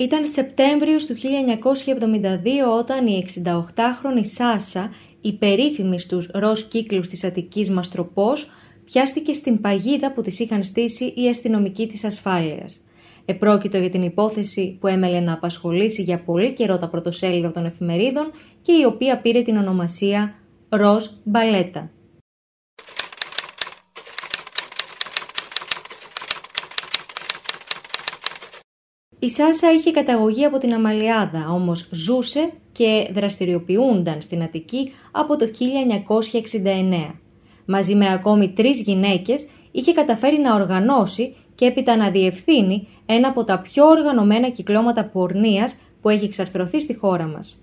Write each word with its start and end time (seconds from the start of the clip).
Ήταν 0.00 0.26
Σεπτέμβριος 0.26 1.06
του 1.06 1.14
1972 1.14 1.18
όταν 2.78 3.06
η 3.06 3.24
68χρονη 3.34 4.24
Σάσα, 4.24 4.90
η 5.20 5.32
περίφημη 5.32 6.00
στους 6.00 6.30
ροζ 6.34 6.60
κύκλους 6.60 7.08
της 7.08 7.24
Αττικής 7.24 7.70
Μαστροπός, 7.70 8.50
πιάστηκε 8.84 9.32
στην 9.32 9.60
παγίδα 9.60 10.12
που 10.12 10.22
της 10.22 10.38
είχαν 10.38 10.64
στήσει 10.64 11.12
οι 11.16 11.28
αστυνομικοί 11.28 11.86
της 11.86 12.04
ασφάλειας. 12.04 12.80
Επρόκειτο 13.24 13.78
για 13.78 13.90
την 13.90 14.02
υπόθεση 14.02 14.76
που 14.80 14.86
έμελε 14.86 15.20
να 15.20 15.32
απασχολήσει 15.32 16.02
για 16.02 16.22
πολύ 16.22 16.52
καιρό 16.52 16.78
τα 16.78 16.88
πρωτοσέλιδα 16.88 17.50
των 17.50 17.64
εφημερίδων 17.64 18.30
και 18.62 18.72
η 18.72 18.84
οποία 18.84 19.20
πήρε 19.20 19.42
την 19.42 19.56
ονομασία 19.56 20.34
«Ροζ 20.68 21.06
Μπαλέτα». 21.24 21.90
Η 29.18 29.28
Σάσα 29.30 29.72
είχε 29.72 29.90
καταγωγή 29.90 30.44
από 30.44 30.58
την 30.58 30.74
Αμαλιάδα, 30.74 31.50
όμως 31.50 31.88
ζούσε 31.92 32.52
και 32.72 33.10
δραστηριοποιούνταν 33.12 34.20
στην 34.20 34.42
Αττική 34.42 34.92
από 35.12 35.36
το 35.36 35.46
1969. 35.46 37.14
Μαζί 37.66 37.94
με 37.94 38.12
ακόμη 38.12 38.52
τρεις 38.52 38.80
γυναίκες 38.80 39.48
είχε 39.70 39.92
καταφέρει 39.92 40.38
να 40.38 40.54
οργανώσει 40.54 41.36
και 41.54 41.64
έπειτα 41.64 41.96
να 41.96 42.10
διευθύνει 42.10 42.88
ένα 43.06 43.28
από 43.28 43.44
τα 43.44 43.60
πιο 43.60 43.86
οργανωμένα 43.86 44.50
κυκλώματα 44.50 45.04
πορνείας 45.04 45.76
που 46.00 46.08
έχει 46.08 46.24
εξαρθρωθεί 46.24 46.80
στη 46.80 46.94
χώρα 46.96 47.26
μας. 47.26 47.62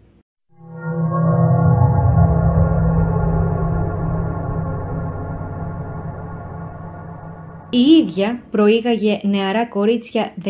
Η 7.76 7.80
ίδια 7.80 8.44
προήγαγε 8.52 9.20
νεαρά 9.24 9.66
κορίτσια 9.66 10.34
17 10.44 10.50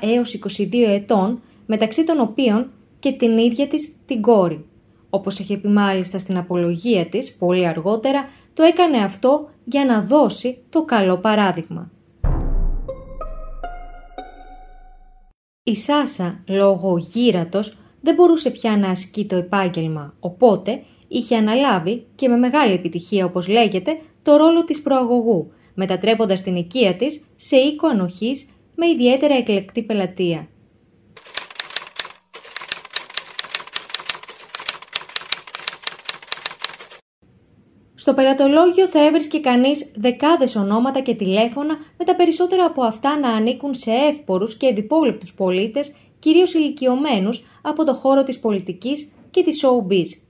έως 0.00 0.38
22 0.58 0.72
ετών, 0.86 1.42
μεταξύ 1.66 2.04
των 2.04 2.20
οποίων 2.20 2.70
και 2.98 3.12
την 3.12 3.38
ίδια 3.38 3.68
της 3.68 3.96
την 4.06 4.20
κόρη. 4.20 4.64
Όπως 5.10 5.40
έχει 5.40 5.56
πει 5.56 5.68
μάλιστα 5.68 6.18
στην 6.18 6.36
απολογία 6.36 7.06
της, 7.06 7.36
πολύ 7.36 7.66
αργότερα, 7.66 8.28
το 8.54 8.62
έκανε 8.62 8.98
αυτό 9.04 9.48
για 9.64 9.84
να 9.84 10.02
δώσει 10.02 10.58
το 10.70 10.84
καλό 10.84 11.18
παράδειγμα. 11.18 11.90
Η 15.62 15.74
Σάσα, 15.74 16.44
λόγω 16.48 16.98
γύρατος, 16.98 17.76
δεν 18.00 18.14
μπορούσε 18.14 18.50
πια 18.50 18.76
να 18.76 18.90
ασκεί 18.90 19.26
το 19.26 19.36
επάγγελμα, 19.36 20.14
οπότε 20.20 20.82
είχε 21.08 21.36
αναλάβει 21.36 22.06
και 22.14 22.28
με 22.28 22.36
μεγάλη 22.36 22.72
επιτυχία 22.72 23.24
όπως 23.24 23.48
λέγεται 23.48 23.98
το 24.22 24.36
ρόλο 24.36 24.64
της 24.64 24.82
προαγωγού, 24.82 25.52
μετατρέποντας 25.74 26.42
την 26.42 26.56
οικία 26.56 26.94
της 26.94 27.24
σε 27.36 27.56
οίκο 27.56 27.88
ανοχής 27.88 28.48
με 28.74 28.86
ιδιαίτερα 28.86 29.34
εκλεκτή 29.34 29.82
πελατεία. 29.82 30.48
Στο 37.94 38.14
πελατολόγιο 38.14 38.86
θα 38.86 39.06
έβρισκε 39.06 39.38
κανείς 39.38 39.90
δεκάδες 39.94 40.56
ονόματα 40.56 41.00
και 41.00 41.14
τηλέφωνα 41.14 41.76
με 41.98 42.04
τα 42.04 42.16
περισσότερα 42.16 42.64
από 42.64 42.82
αυτά 42.82 43.18
να 43.18 43.28
ανήκουν 43.28 43.74
σε 43.74 43.90
εύπορους 43.90 44.56
και 44.56 44.66
ευπόλεπτους 44.66 45.34
πολίτες, 45.34 45.94
κυρίως 46.18 46.54
ηλικιωμένους 46.54 47.46
από 47.62 47.84
το 47.84 47.94
χώρο 47.94 48.22
της 48.22 48.38
πολιτικής 48.38 49.12
και 49.30 49.42
της 49.42 49.64
showbiz. 49.64 50.29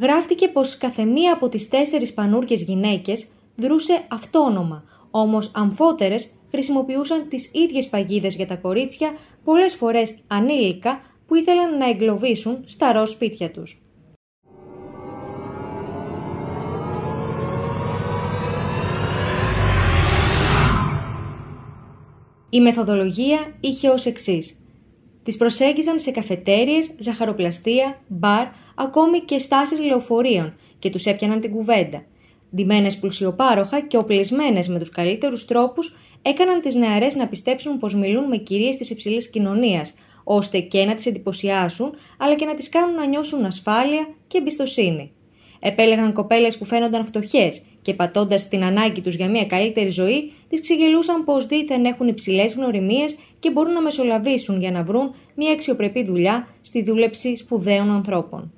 Γράφτηκε 0.00 0.48
πως 0.48 0.78
καθεμία 0.78 1.32
από 1.32 1.48
τις 1.48 1.68
τέσσερις 1.68 2.14
πανούργιες 2.14 2.62
γυναίκες 2.62 3.26
δρούσε 3.56 4.04
αυτόνομα, 4.08 4.84
όμως 5.10 5.50
αμφότερες 5.54 6.30
χρησιμοποιούσαν 6.50 7.28
τις 7.28 7.50
ίδιες 7.54 7.88
παγίδες 7.88 8.34
για 8.34 8.46
τα 8.46 8.56
κορίτσια, 8.56 9.12
πολλές 9.44 9.74
φορές 9.74 10.18
ανήλικα, 10.26 11.00
που 11.26 11.34
ήθελαν 11.34 11.78
να 11.78 11.88
εγκλωβίσουν 11.88 12.64
στα 12.66 12.92
ροζ 12.92 13.10
σπίτια 13.10 13.50
τους. 13.50 13.82
Η 22.50 22.60
μεθοδολογία 22.60 23.56
είχε 23.60 23.88
ως 23.88 24.06
εξής. 24.06 24.62
Τις 25.22 25.36
προσέγγιζαν 25.36 25.98
σε 25.98 26.10
καφετέριες, 26.10 26.90
ζαχαροπλαστεία, 26.98 28.00
μπαρ, 28.06 28.46
ακόμη 28.78 29.20
και 29.20 29.38
στάσεις 29.38 29.80
λεωφορείων 29.80 30.54
και 30.78 30.90
τους 30.90 31.06
έπιαναν 31.06 31.40
την 31.40 31.50
κουβέντα. 31.50 32.04
Ντυμένες 32.54 32.96
πλουσιοπάροχα 32.96 33.80
και 33.80 33.96
οπλισμένες 33.96 34.68
με 34.68 34.78
τους 34.78 34.90
καλύτερους 34.90 35.44
τρόπους 35.44 35.96
έκαναν 36.22 36.60
τις 36.60 36.74
νεαρές 36.74 37.14
να 37.14 37.26
πιστέψουν 37.26 37.78
πως 37.78 37.94
μιλούν 37.94 38.24
με 38.24 38.36
κυρίες 38.36 38.76
της 38.76 38.90
υψηλής 38.90 39.30
κοινωνίας, 39.30 39.94
ώστε 40.24 40.58
και 40.60 40.84
να 40.84 40.94
τις 40.94 41.06
εντυπωσιάσουν, 41.06 41.94
αλλά 42.18 42.34
και 42.34 42.44
να 42.44 42.54
τις 42.54 42.68
κάνουν 42.68 42.94
να 42.94 43.06
νιώσουν 43.06 43.44
ασφάλεια 43.44 44.08
και 44.26 44.38
εμπιστοσύνη. 44.38 45.12
Επέλεγαν 45.60 46.12
κοπέλες 46.12 46.58
που 46.58 46.64
φαίνονταν 46.64 47.04
φτωχές 47.04 47.62
και 47.82 47.94
πατώντας 47.94 48.48
την 48.48 48.64
ανάγκη 48.64 49.00
τους 49.00 49.14
για 49.14 49.28
μια 49.28 49.46
καλύτερη 49.46 49.88
ζωή, 49.90 50.32
τις 50.48 50.60
ξεγελούσαν 50.60 51.24
πως 51.24 51.46
δίθεν 51.46 51.84
έχουν 51.84 52.08
υψηλές 52.08 52.54
γνωριμίες 52.54 53.18
και 53.40 53.50
μπορούν 53.50 53.72
να 53.72 53.80
μεσολαβήσουν 53.80 54.60
για 54.60 54.70
να 54.70 54.82
βρουν 54.82 55.14
μια 55.34 55.52
αξιοπρεπή 55.52 56.04
δουλειά 56.04 56.48
στη 56.62 56.82
δούλεψη 56.82 57.36
σπουδαίων 57.36 57.90
ανθρώπων. 57.90 58.52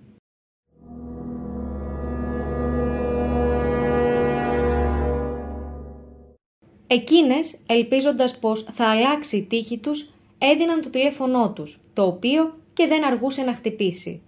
Εκείνες, 6.93 7.59
ελπίζοντας 7.67 8.39
πως 8.39 8.67
θα 8.73 8.85
αλλάξει 8.85 9.37
η 9.37 9.43
τύχη 9.43 9.79
τους, 9.79 10.11
έδιναν 10.39 10.81
το 10.81 10.91
τηλέφωνό 10.91 11.53
τους, 11.53 11.81
το 11.93 12.07
οποίο 12.07 12.55
και 12.73 12.87
δεν 12.87 13.05
αργούσε 13.05 13.43
να 13.43 13.53
χτυπήσει. 13.53 14.23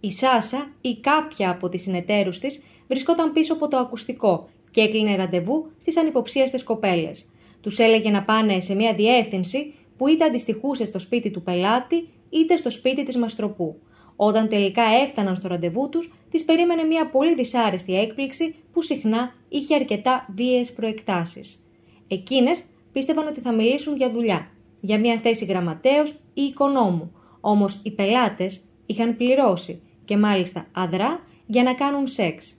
Η 0.00 0.10
Σάσα 0.10 0.70
ή 0.80 0.96
κάποια 1.00 1.50
από 1.50 1.68
τις 1.68 1.82
συνεταίρους 1.82 2.38
της 2.38 2.62
βρισκόταν 2.88 3.32
πίσω 3.32 3.52
από 3.52 3.68
το 3.68 3.76
ακουστικό 3.76 4.48
και 4.70 4.80
έκλεινε 4.80 5.16
ραντεβού 5.16 5.70
στις 5.80 5.96
ανυποψίαστες 5.96 6.62
κοπέλες. 6.62 7.30
Τους 7.60 7.78
έλεγε 7.78 8.10
να 8.10 8.22
πάνε 8.22 8.60
σε 8.60 8.74
μια 8.74 8.94
διεύθυνση 8.94 9.74
που 9.96 10.08
είτε 10.08 10.24
αντιστοιχούσε 10.24 10.84
στο 10.84 10.98
σπίτι 10.98 11.30
του 11.30 11.42
πελάτη 11.42 12.08
είτε 12.30 12.56
στο 12.56 12.70
σπίτι 12.70 13.04
της 13.04 13.16
μαστροπού. 13.16 13.80
Όταν 14.16 14.48
τελικά 14.48 14.82
έφταναν 15.02 15.36
στο 15.36 15.48
ραντεβού 15.48 15.88
τους, 15.88 16.12
τις 16.30 16.44
περίμενε 16.44 16.82
μια 16.82 17.10
πολύ 17.10 17.34
δυσάρεστη 17.34 17.98
έκπληξη 17.98 18.54
που 18.72 18.82
συχνά 18.82 19.34
είχε 19.48 19.74
αρκετά 19.74 20.28
βίαιες 20.34 20.72
προεκτάσεις. 20.72 21.60
Εκείνες 22.08 22.64
πίστευαν 22.92 23.26
ότι 23.26 23.40
θα 23.40 23.52
μιλήσουν 23.52 23.96
για 23.96 24.10
δουλειά, 24.10 24.50
για 24.80 24.98
μια 24.98 25.18
θέση 25.18 25.44
γραμματέως 25.44 26.10
ή 26.34 26.42
οικονόμου, 26.42 27.12
όμως 27.40 27.80
οι 27.82 27.90
πελάτες 27.90 28.60
είχαν 28.86 29.16
πληρώσει 29.16 29.82
και 30.04 30.16
μάλιστα 30.16 30.66
αδρά 30.72 31.20
για 31.46 31.62
να 31.62 31.74
κάνουν 31.74 32.06
σεξ. 32.06 32.54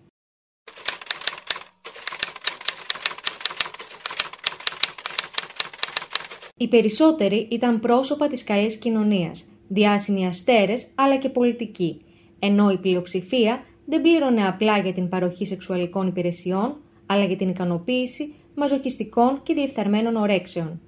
Οι 6.57 6.67
περισσότεροι 6.67 7.47
ήταν 7.51 7.79
πρόσωπα 7.79 8.27
της 8.27 8.43
καλής 8.43 8.75
κοινωνίας, 8.75 9.45
διάσημοι 9.67 10.27
αστέρες 10.27 10.87
αλλά 10.95 11.17
και 11.17 11.29
πολιτικοί, 11.29 12.01
ενώ 12.39 12.69
η 12.69 12.77
πλειοψηφία 12.77 13.63
δεν 13.85 14.01
πλήρωνε 14.01 14.47
απλά 14.47 14.77
για 14.77 14.93
την 14.93 15.09
παροχή 15.09 15.45
σεξουαλικών 15.45 16.07
υπηρεσιών, 16.07 16.75
αλλά 17.05 17.23
για 17.23 17.37
την 17.37 17.49
ικανοποίηση 17.49 18.33
μαζοχιστικών 18.57 19.39
και 19.43 19.53
διεφθαρμένων 19.53 20.15
ορέξεων. 20.15 20.81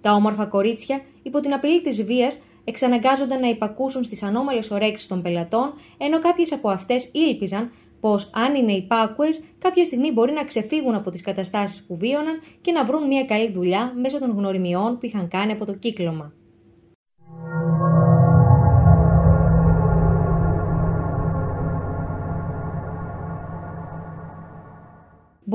Τα 0.00 0.12
όμορφα 0.12 0.46
κορίτσια, 0.46 1.00
υπό 1.22 1.40
την 1.40 1.52
απειλή 1.52 1.80
της 1.80 2.04
βίας, 2.04 2.38
εξαναγκάζονταν 2.64 3.40
να 3.40 3.48
υπακούσουν 3.48 4.02
στις 4.02 4.22
ανώμαλες 4.22 4.70
ορέξεις 4.70 5.06
των 5.06 5.22
πελατών, 5.22 5.72
ενώ 5.98 6.18
κάποιες 6.18 6.52
από 6.52 6.68
αυτές 6.70 7.10
ήλπιζαν 7.12 7.70
πως 8.00 8.30
αν 8.34 8.54
είναι 8.54 8.72
υπάκουες, 8.72 9.44
κάποια 9.58 9.84
στιγμή 9.84 10.12
μπορεί 10.12 10.32
να 10.32 10.44
ξεφύγουν 10.44 10.94
από 10.94 11.10
τις 11.10 11.22
καταστάσεις 11.22 11.84
που 11.86 11.96
βίωναν 11.96 12.40
και 12.60 12.72
να 12.72 12.84
βρουν 12.84 13.06
μια 13.06 13.24
καλή 13.24 13.50
δουλειά 13.50 13.92
μέσω 13.96 14.18
των 14.18 14.30
γνωριμιών 14.30 14.98
που 14.98 15.06
είχαν 15.06 15.28
κάνει 15.28 15.52
από 15.52 15.64
το 15.66 15.74
κύκλωμα. 15.74 16.32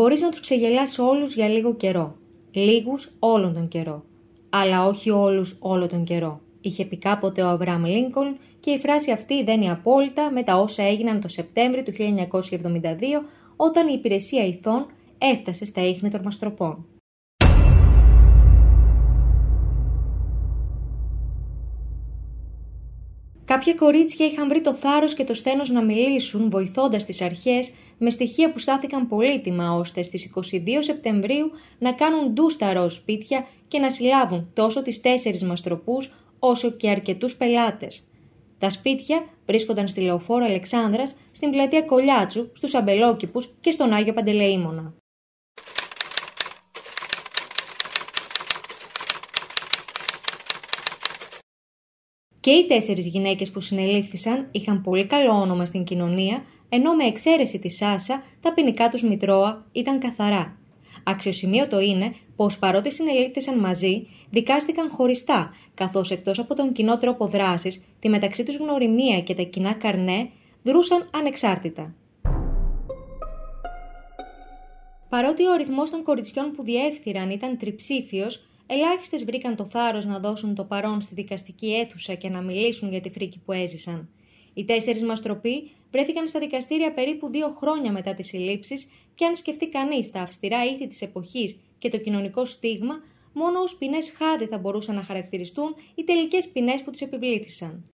Μπορείς 0.02 0.22
να 0.22 0.30
τους 0.30 0.40
ξεγελάσεις 0.40 1.00
όλους 1.00 1.36
για 1.36 1.48
λίγο 1.48 1.76
καιρό. 1.76 2.16
Λίγους 2.52 3.12
όλον 3.20 3.54
τον 3.54 3.68
καιρό. 3.68 4.04
Αλλά 4.50 4.86
όχι 4.86 5.10
όλους 5.10 5.56
όλο 5.60 5.88
τον 5.88 6.04
καιρό. 6.04 6.42
Είχε 6.62 6.86
πει 6.86 6.98
κάποτε 6.98 7.42
ο 7.42 7.48
Αβραάμ 7.48 7.86
Λίνκολν 7.86 8.38
και 8.60 8.72
η 8.72 8.80
φράση 8.80 9.12
αυτή 9.12 9.44
δένει 9.44 9.70
απόλυτα 9.70 10.32
με 10.32 10.44
τα 10.44 10.56
όσα 10.56 10.84
έγιναν 10.84 11.22
το 11.22 11.28
Σεπτέμβριο 11.28 11.84
του 11.84 11.92
1972 11.92 13.26
όταν 13.56 13.88
η 13.88 13.94
υπηρεσία 13.98 14.46
ηθών 14.46 14.86
έφτασε 15.18 15.66
στα 15.66 15.82
ίχνη 15.82 16.10
των 16.10 16.22
μαστροπών. 16.24 16.86
Κάποια 23.46 23.74
κορίτσια 23.74 24.26
είχαν 24.26 24.48
βρει 24.48 24.62
το 24.62 24.74
θάρρος 24.74 25.14
και 25.14 25.24
το 25.24 25.34
στένος 25.34 25.70
να 25.70 25.84
μιλήσουν, 25.84 26.50
βοηθώντας 26.50 27.06
τις 27.06 27.22
αρχές 27.22 27.72
με 28.04 28.10
στοιχεία 28.10 28.52
που 28.52 28.60
στάθηκαν 28.60 29.08
πολύτιμα 29.08 29.72
ώστε 29.72 30.04
στις 30.04 30.34
22 30.52 30.60
Σεπτεμβρίου 30.80 31.52
να 31.80 31.94
κάνουν 31.94 32.34
ντου 32.34 32.50
στα 32.50 32.74
ροζ 32.74 32.96
σπίτια 32.96 33.48
και 33.68 33.80
να 33.80 33.90
συλλάβουν 33.90 34.52
τόσο 34.54 34.82
τις 34.82 35.02
τέσσερις 35.02 35.44
μαστροπού 35.44 35.98
όσο 36.40 36.72
και 36.72 36.90
αρκετούς 36.90 37.36
πελάτες. 37.36 38.08
Τα 38.60 38.70
σπίτια 38.70 39.26
βρίσκονταν 39.46 39.88
στη 39.88 40.02
λεωφόρο 40.02 40.46
Αλεξάνδρας, 40.46 41.16
στην 41.32 41.52
πλατεία 41.52 41.82
Κολιάτσου, 41.82 42.50
στους 42.54 42.74
Αμπελόκηπους 42.74 43.50
και 43.62 43.72
στον 43.72 43.94
Άγιο 43.94 44.14
Παντελεήμονα. 44.14 44.94
Και 52.40 52.52
οι 52.52 52.66
τέσσερις 52.68 53.08
γυναίκες 53.08 53.52
που 53.52 53.60
συνελήφθησαν 53.60 54.48
είχαν 54.52 54.82
πολύ 54.82 55.06
καλό 55.06 55.32
όνομα 55.32 55.66
στην 55.66 55.84
κοινωνία, 55.84 56.44
ενώ 56.74 56.94
με 56.94 57.04
εξαίρεση 57.04 57.60
τη 57.60 57.70
Σάσα, 57.70 58.24
τα 58.42 58.54
ποινικά 58.54 58.90
τους 58.90 59.04
μητρώα 59.04 59.66
ήταν 59.72 60.00
καθαρά. 60.00 60.58
Αξιοσημείωτο 61.04 61.80
είναι 61.80 62.16
πως 62.36 62.60
παρότι 62.60 62.92
συνελήφθησαν 62.92 63.60
μαζί, 63.60 64.08
δικάστηκαν 64.30 64.90
χωριστά, 64.90 65.54
καθώς 65.74 66.12
εκτός 66.12 66.40
από 66.40 66.56
τον 66.56 66.72
κοινό 66.72 66.98
τρόπο 66.98 67.28
δράσης, 67.28 67.86
τη 68.00 68.10
μεταξύ 68.10 68.44
τους 68.44 68.58
γνωριμία 68.58 69.22
και 69.22 69.36
τα 69.36 69.44
κοινά 69.44 69.74
καρνέ 69.74 70.30
δρούσαν 70.64 71.10
ανεξάρτητα. 71.14 71.94
Παρότι 75.10 75.46
ο 75.46 75.54
αριθμός 75.54 75.90
των 75.90 76.04
κοριτσιών 76.04 76.52
που 76.52 76.64
διεύθυραν 76.64 77.30
ήταν 77.30 77.58
τριψήφιος, 77.58 78.46
ελάχιστες 78.68 79.24
βρήκαν 79.24 79.56
το 79.56 79.66
θάρρος 79.72 80.06
να 80.06 80.20
δώσουν 80.20 80.56
το 80.56 80.64
παρόν 80.64 81.02
στη 81.02 81.14
δικαστική 81.16 81.74
αίθουσα 81.74 82.14
και 82.14 82.30
να 82.30 82.42
μιλήσουν 82.42 82.90
για 82.90 83.02
τη 83.02 83.10
φρίκη 83.10 83.40
που 83.46 83.52
έζησαν. 83.52 84.10
Οι 84.54 84.66
τέσσερις 84.66 85.04
μαστροποί 85.04 85.72
βρέθηκαν 85.92 86.28
στα 86.28 86.40
δικαστήρια 86.40 86.94
περίπου 86.94 87.30
δύο 87.30 87.56
χρόνια 87.60 87.92
μετά 87.92 88.14
τις 88.14 88.28
συλλήψεις, 88.28 88.88
και 89.16 89.26
αν 89.26 89.36
σκεφτεί 89.36 89.68
κανείς 89.68 90.12
τα 90.12 90.22
αυστηρά 90.22 90.66
ήθη 90.66 90.88
της 90.88 91.02
εποχής 91.02 91.60
και 91.80 91.90
το 91.90 91.98
κοινωνικό 91.98 92.46
στίγμα, 92.46 93.04
μόνο 93.34 93.60
ως 93.60 93.76
ποινές 93.76 94.12
χάδι 94.18 94.46
θα 94.46 94.58
μπορούσαν 94.58 94.96
να 94.96 95.04
χαρακτηριστούν 95.04 95.76
οι 95.96 96.04
τελικές 96.04 96.48
ποινές 96.48 96.82
που 96.82 96.92
του 96.92 96.98
επιβλήθησαν. 97.02 97.86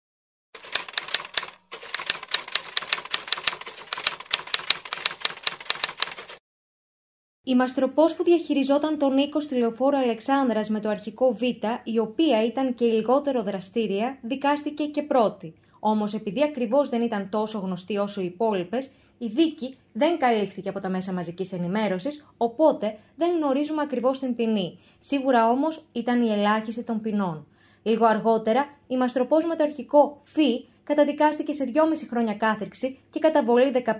Η 7.48 7.54
μαστροπός 7.54 8.14
που 8.14 8.22
διαχειριζόταν 8.22 8.98
τον 8.98 9.18
οίκο 9.18 9.40
στη 9.40 9.54
λεωφόρο 9.54 9.98
Αλεξάνδρας 9.98 10.68
με 10.68 10.80
το 10.80 10.88
αρχικό 10.88 11.32
Β, 11.32 11.42
η 11.84 11.98
οποία 11.98 12.44
ήταν 12.44 12.74
και 12.74 12.84
η 12.84 12.92
λιγότερο 12.92 13.42
δραστήρια, 13.42 14.18
δικάστηκε 14.22 14.84
και 14.84 15.02
πρώτη. 15.02 15.54
Όμως, 15.80 16.14
επειδή 16.14 16.42
ακριβώς 16.42 16.88
δεν 16.88 17.02
ήταν 17.02 17.28
τόσο 17.30 17.58
γνωστή 17.58 17.96
όσο 17.96 18.20
οι 18.20 18.24
υπόλοιπες, 18.24 18.90
η 19.18 19.26
δίκη 19.26 19.74
δεν 19.92 20.18
καλύφθηκε 20.18 20.68
από 20.68 20.80
τα 20.80 20.88
μέσα 20.88 21.12
μαζικής 21.12 21.52
ενημέρωσης, 21.52 22.26
οπότε 22.36 22.98
δεν 23.16 23.36
γνωρίζουμε 23.36 23.82
ακριβώς 23.82 24.18
την 24.18 24.34
ποινή. 24.34 24.78
Σίγουρα 25.00 25.48
όμως 25.50 25.84
ήταν 25.92 26.22
η 26.22 26.32
ελάχιστη 26.32 26.82
των 26.82 27.00
ποινών. 27.00 27.46
Λίγο 27.82 28.06
αργότερα, 28.06 28.68
η 28.86 28.96
μαστροπός 28.96 29.46
με 29.46 29.56
το 29.56 29.62
αρχικό 29.62 30.20
Φι 30.22 30.64
καταδικάστηκε 30.84 31.52
σε 31.52 31.64
2,5 31.64 32.06
χρόνια 32.10 32.34
κάθριξη 32.34 32.98
και 33.10 33.18
καταβολή 33.18 33.72
15.000 33.74 33.92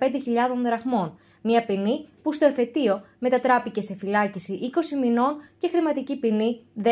δραχμών, 0.62 1.19
μια 1.43 1.64
ποινή 1.67 2.08
που 2.22 2.32
στο 2.32 2.46
εφετείο 2.46 3.02
μετατράπηκε 3.19 3.81
σε 3.81 3.94
φυλάκιση 3.94 4.58
20 4.94 4.99
μηνών 5.00 5.37
και 5.58 5.69
χρηματική 5.69 6.17
ποινή 6.17 6.61
10.000 6.82 6.90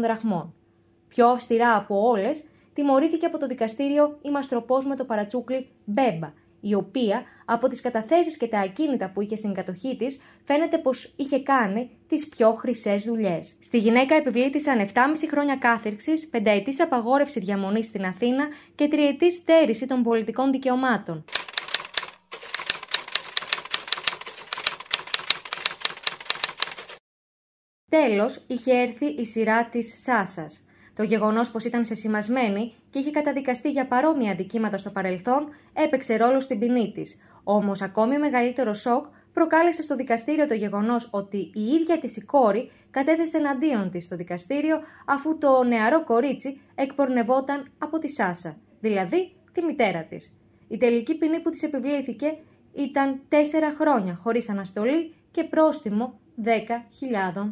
δραχμών. 0.00 0.54
Πιο 1.08 1.28
αυστηρά 1.28 1.76
από 1.76 2.08
όλες, 2.08 2.44
τιμωρήθηκε 2.76 3.26
από 3.26 3.38
το 3.38 3.46
δικαστήριο 3.46 4.18
η 4.22 4.30
μαστροπός 4.30 4.86
με 4.86 4.96
το 4.96 5.04
παρατσούκλι 5.04 5.68
Μπέμπα, 5.84 6.32
η 6.60 6.74
οποία 6.74 7.22
από 7.44 7.68
τις 7.68 7.80
καταθέσεις 7.80 8.36
και 8.36 8.46
τα 8.46 8.58
ακίνητα 8.58 9.10
που 9.10 9.20
είχε 9.20 9.36
στην 9.36 9.54
κατοχή 9.54 9.96
της 9.96 10.20
φαίνεται 10.44 10.78
πως 10.78 11.14
είχε 11.16 11.38
κάνει 11.42 11.90
τις 12.08 12.28
πιο 12.28 12.52
χρυσές 12.54 13.02
δουλειές. 13.02 13.58
Στη 13.62 13.78
γυναίκα 13.78 14.14
επιβλήθησαν 14.14 14.78
7,5 14.78 14.92
χρόνια 15.30 15.56
κάθερξης, 15.56 16.28
πενταετής 16.28 16.80
απαγόρευση 16.80 17.40
διαμονής 17.40 17.86
στην 17.86 18.04
Αθήνα 18.04 18.48
και 18.74 18.88
τριετής 18.88 19.34
στέρηση 19.34 19.86
των 19.86 20.02
πολιτικών 20.02 20.50
δικαιωμάτων. 20.50 21.24
Τέλος, 27.90 28.44
είχε 28.46 28.72
έρθει 28.72 29.06
η 29.06 29.24
σειρά 29.24 29.68
της 29.68 30.02
Σάσας. 30.02 30.65
Το 30.96 31.02
γεγονός 31.02 31.50
πως 31.50 31.64
ήταν 31.64 31.84
σεσημασμένη 31.84 32.74
και 32.90 32.98
είχε 32.98 33.10
καταδικαστεί 33.10 33.70
για 33.70 33.86
παρόμοια 33.86 34.30
αντικείμενα 34.32 34.78
στο 34.78 34.90
παρελθόν 34.90 35.48
έπαιξε 35.74 36.16
ρόλο 36.16 36.40
στην 36.40 36.58
ποινή 36.58 36.92
της. 36.94 37.16
Όμως, 37.44 37.82
ακόμη 37.82 38.18
μεγαλύτερο 38.18 38.74
σοκ 38.74 39.06
προκάλεσε 39.32 39.82
στο 39.82 39.96
δικαστήριο 39.96 40.46
το 40.46 40.54
γεγονός 40.54 41.08
ότι 41.12 41.36
η 41.36 41.60
ίδια 41.80 41.98
της 41.98 42.16
η 42.16 42.24
κόρη 42.24 42.70
κατέθεσε 42.90 43.36
εναντίον 43.36 43.90
της 43.90 44.04
στο 44.04 44.16
δικαστήριο 44.16 44.76
αφού 45.06 45.38
το 45.38 45.62
νεαρό 45.62 46.04
κορίτσι 46.04 46.60
εκπορνευόταν 46.74 47.66
από 47.78 47.98
τη 47.98 48.08
Σάσα, 48.08 48.56
δηλαδή 48.80 49.32
τη 49.52 49.62
μητέρα 49.62 50.02
της. 50.02 50.34
Η 50.68 50.76
τελική 50.76 51.14
ποινή 51.14 51.40
που 51.40 51.50
της 51.50 51.62
επιβλήθηκε 51.62 52.38
ήταν 52.74 53.20
4 53.28 53.34
χρόνια 53.78 54.14
χωρίς 54.14 54.48
αναστολή 54.48 55.14
και 55.30 55.44
πρόστιμο 55.44 56.18
10.000 56.44 56.50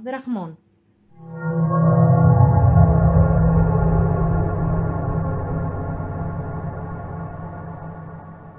δραχμών. 0.04 0.58